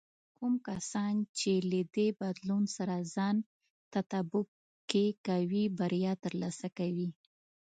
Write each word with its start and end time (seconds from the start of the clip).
کوم 0.37 0.53
کسان 0.67 1.15
چې 1.37 1.51
له 1.69 1.81
دې 1.95 2.07
بدلون 2.21 2.63
سره 2.75 2.95
ځان 3.15 3.35
تطابق 3.93 4.45
کې 4.89 5.05
کوي، 5.27 5.63
بریا 5.79 6.13
ترلاسه 6.23 6.67
کوي. 6.77 7.09